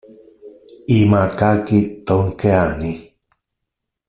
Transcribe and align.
I 0.95 0.99
macachi 1.11 1.79
tonkeani. 2.05 2.91